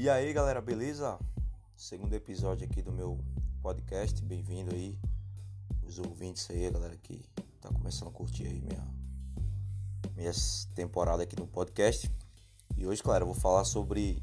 [0.00, 1.18] E aí galera, beleza?
[1.76, 3.18] Segundo episódio aqui do meu
[3.60, 4.96] podcast, bem-vindo aí,
[5.84, 7.28] os ouvintes aí, a galera que
[7.60, 8.88] tá começando a curtir aí minha,
[10.14, 12.08] minhas temporadas aqui no podcast.
[12.76, 14.22] E hoje, claro, eu vou falar sobre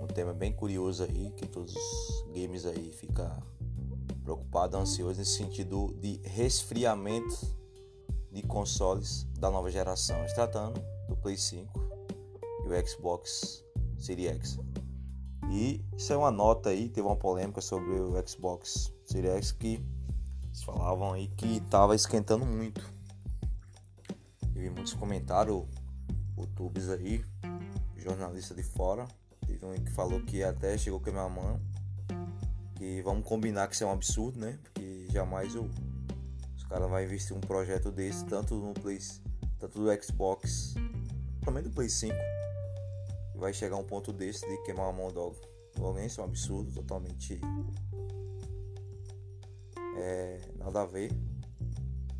[0.00, 3.42] um tema bem curioso aí, que todos os games aí ficam
[4.22, 7.36] preocupados, ansiosos nesse sentido de resfriamento
[8.30, 11.72] de consoles da nova geração, tratando do Play 5
[12.64, 13.68] e o Xbox
[14.00, 14.58] Series X.
[15.50, 19.82] E isso é uma nota aí, teve uma polêmica sobre o Xbox Series X que
[20.64, 22.80] falavam aí que estava esquentando muito.
[24.54, 25.64] Eu vi muitos comentários,
[26.38, 27.24] youtubers aí,
[27.96, 29.06] jornalista de fora.
[29.46, 31.60] Teve um que falou que até chegou a minha mão.
[32.76, 34.58] Que vamos combinar que isso é um absurdo, né?
[34.62, 35.68] Porque jamais o,
[36.56, 38.98] os caras vão investir um projeto desse, tanto no Play,
[39.58, 40.74] tanto do Xbox,
[41.44, 42.14] também do Play 5
[43.40, 45.18] vai chegar um ponto desse de queimar a mão de
[45.82, 47.40] alguém, isso é um absurdo, totalmente
[49.96, 51.10] é, nada a ver.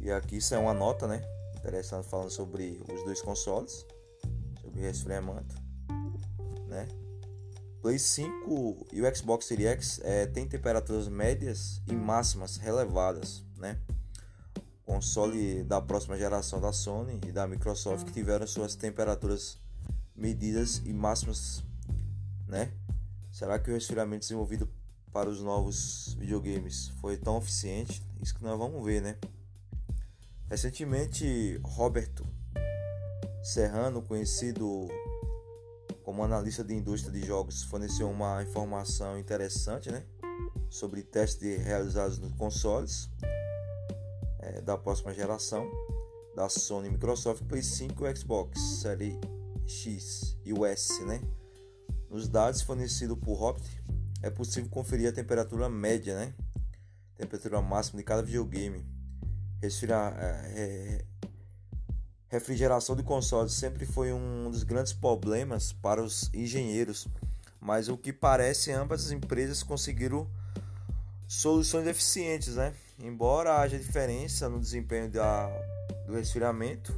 [0.00, 1.22] E aqui isso é uma nota, né?
[1.56, 3.86] Interessante falando sobre os dois consoles,
[4.62, 5.54] sobre resfriamento,
[6.66, 6.88] né?
[7.82, 13.78] Play 5 e o Xbox Series X é, tem temperaturas médias e máximas relevadas, né?
[14.84, 19.58] Console da próxima geração da Sony e da Microsoft que tiveram suas temperaturas
[20.20, 21.64] medidas e máximas,
[22.46, 22.70] né?
[23.32, 24.68] Será que o resfriamento desenvolvido
[25.10, 28.02] para os novos videogames foi tão eficiente?
[28.22, 29.16] Isso que nós vamos ver, né?
[30.48, 32.26] Recentemente, Roberto
[33.42, 34.88] Serrano, conhecido
[36.04, 40.04] como analista de indústria de jogos, forneceu uma informação interessante, né?
[40.68, 43.08] Sobre testes realizados nos consoles
[44.40, 45.66] é, da próxima geração
[46.36, 49.39] da Sony, Microsoft, Play 5 e Xbox Series
[49.70, 51.20] X e o S, né?
[52.10, 53.82] Nos dados fornecidos por Hobbit,
[54.20, 56.34] é possível conferir a temperatura média, né?
[57.16, 58.84] Temperatura máxima de cada videogame.
[59.62, 61.04] Resfriar, é,
[62.28, 67.06] refrigeração de consoles sempre foi um dos grandes problemas para os engenheiros,
[67.60, 70.28] mas o que parece ambas as empresas conseguiram
[71.28, 72.74] soluções eficientes, né?
[72.98, 75.48] Embora haja diferença no desempenho da,
[76.06, 76.92] do resfriamento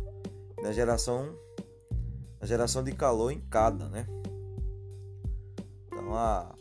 [0.62, 1.36] na geração
[2.42, 4.04] a geração de calor em cada, né?
[5.86, 6.52] Então a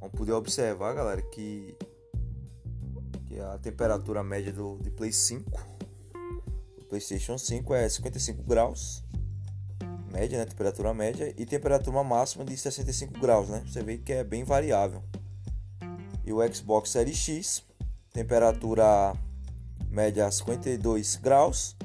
[0.00, 1.76] vamos poder observar, galera, que
[3.26, 5.50] que a temperatura média do de Play 5
[6.78, 9.02] do PlayStation 5 é 55 graus
[10.12, 10.44] média, né?
[10.46, 13.64] Temperatura média e temperatura máxima de 65 graus, né?
[13.66, 15.02] Você vê que é bem variável.
[16.24, 17.64] E o Xbox Series X,
[18.12, 19.16] temperatura
[19.90, 21.76] média 52 graus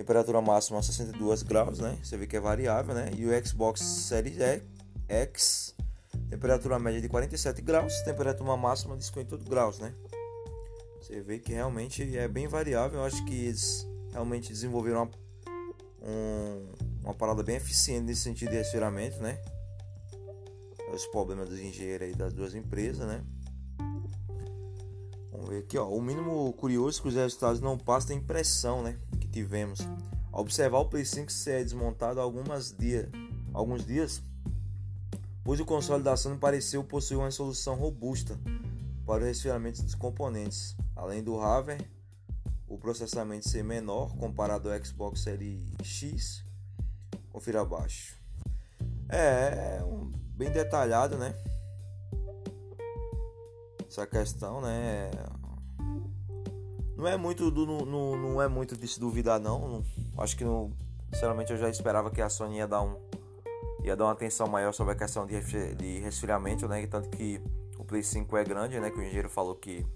[0.00, 1.98] temperatura máxima 62 graus, né?
[2.02, 3.10] Você vê que é variável, né?
[3.18, 4.38] E o Xbox Series
[5.06, 5.74] X,
[6.30, 9.92] temperatura média de 47 graus, temperatura máxima de 58 graus, né?
[11.02, 13.00] Você vê que realmente é bem variável.
[13.00, 15.10] Eu acho que eles realmente desenvolveram uma,
[16.08, 16.72] um,
[17.04, 19.38] uma parada bem eficiente nesse sentido de resfriamento, né?
[20.94, 23.22] Os problemas dos engenheiros aí das duas empresas, né?
[25.58, 25.88] Aqui, ó.
[25.88, 28.98] O mínimo curioso é que os resultados não passam a impressão, né?
[29.30, 29.80] tivemos.
[30.32, 33.10] Ao observar o Play 5 ser desmontado algumas dia,
[33.52, 34.22] alguns dias,
[35.42, 38.38] pois o console da Sony pareceu possuir uma solução robusta
[39.06, 40.76] para o resfriamento dos componentes.
[40.94, 41.88] Além do hardware,
[42.68, 46.44] o processamento ser menor comparado ao Xbox Series X.
[47.30, 48.20] Confira abaixo.
[49.08, 51.34] É, é um, bem detalhado, né?
[53.88, 55.10] Essa questão, né?
[57.00, 59.82] Não é muito do, não, não é muito de se duvidar não.
[60.18, 60.70] acho que não,
[61.10, 62.94] sinceramente eu já esperava que a Sony ia dar um
[63.82, 65.40] ia dar uma atenção maior sobre a questão de,
[65.76, 66.86] de resfriamento, né?
[66.86, 67.40] Tanto que
[67.78, 68.90] o Play 5 é grande, né?
[68.90, 69.86] Que o engenheiro falou que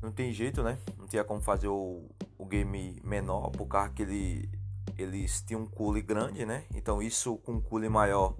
[0.00, 0.78] não tem jeito, né?
[0.96, 2.08] Não tinha como fazer o,
[2.38, 4.48] o game menor por causa que ele
[4.96, 6.64] eles tinham um cooler grande, né?
[6.74, 8.34] Então isso com um cooler maior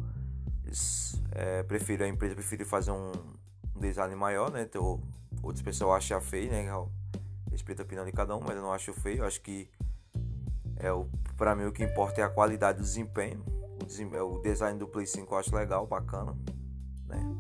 [0.65, 3.13] eles, é, prefiro, a empresa prefere fazer um,
[3.77, 4.63] um design maior, né?
[4.63, 4.99] Então,
[5.43, 6.67] Outras pessoas acham feio, né?
[7.51, 9.19] Respeito a opinião de cada um, mas eu não acho feio.
[9.19, 9.71] Eu acho que
[10.77, 11.07] é o
[11.37, 13.45] para mim o que importa é a qualidade do desempenho.
[13.81, 16.37] O, desem, é o design do Play 5 eu acho legal, bacana,
[17.07, 17.37] né?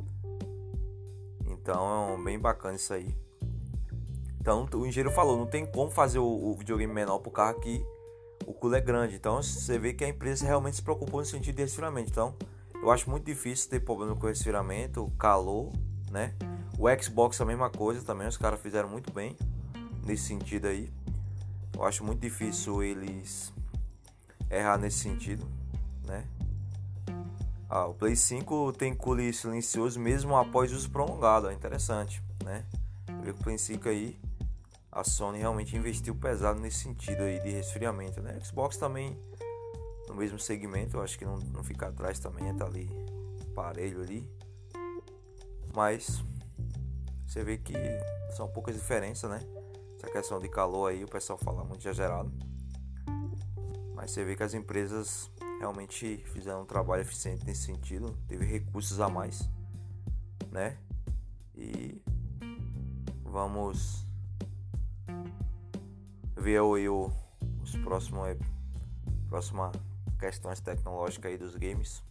[1.46, 3.14] Então é bem bacana isso aí.
[4.40, 7.84] Então o engenheiro falou, não tem como fazer o, o videogame menor pro carro que
[8.46, 9.16] o culo é grande.
[9.16, 12.10] Então você vê que a empresa realmente se preocupou no sentido de resfriamento.
[12.10, 12.34] Então
[12.74, 15.72] eu acho muito difícil ter problema com resfriamento, calor,
[16.10, 16.34] né?
[16.78, 19.36] O Xbox a mesma coisa também, os caras fizeram muito bem
[20.06, 20.88] nesse sentido aí.
[21.75, 23.52] Eu acho muito difícil eles
[24.48, 25.44] errar nesse sentido,
[26.06, 26.25] né?
[27.69, 32.64] Ah, o Play 5 tem cooling silencioso mesmo após uso prolongado, é interessante, né?
[33.22, 34.16] Ver o Play 5 aí
[34.92, 38.38] a Sony realmente investiu pesado nesse sentido aí de resfriamento, né?
[38.40, 39.19] Xbox também
[40.08, 42.88] no mesmo segmento, eu acho que não, não fica atrás também, tá ali
[43.52, 44.31] parelho ali.
[45.74, 46.22] Mas
[47.28, 47.75] você vê que
[48.30, 49.40] são poucas diferenças, né?
[49.96, 52.32] Essa questão de calor aí, o pessoal fala muito exagerado.
[53.94, 58.98] Mas você vê que as empresas realmente fizeram um trabalho eficiente nesse sentido, teve recursos
[58.98, 59.46] a mais,
[60.50, 60.78] né?
[61.54, 62.00] E
[63.25, 64.06] vamos
[66.34, 67.12] ver aí o,
[67.62, 68.38] os próximos
[69.28, 69.70] próxima
[70.19, 72.02] questões tecnológicas aí dos games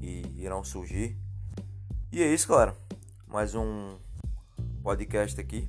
[0.00, 1.16] que irão surgir.
[2.10, 2.87] E é isso, galera.
[3.30, 3.98] Mais um
[4.82, 5.68] podcast aqui.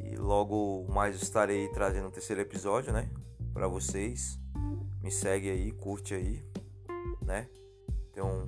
[0.00, 3.08] E logo mais estarei trazendo o terceiro episódio, né?
[3.54, 4.36] Para vocês.
[5.00, 6.44] Me segue aí, curte aí,
[7.22, 7.48] né?
[8.12, 8.44] Tem um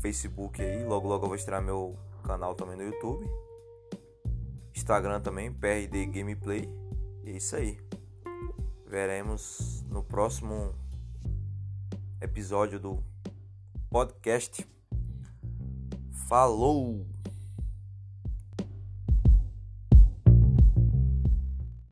[0.00, 0.84] Facebook aí.
[0.84, 3.28] Logo, logo eu vou estrear meu canal também no YouTube.
[4.74, 6.66] Instagram também, PRD Gameplay.
[7.24, 7.78] E é isso aí.
[8.86, 10.74] Veremos no próximo
[12.22, 13.04] episódio do
[13.90, 14.66] podcast.
[16.26, 17.06] Falou!